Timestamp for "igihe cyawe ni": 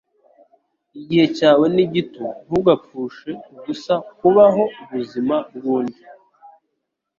0.99-1.85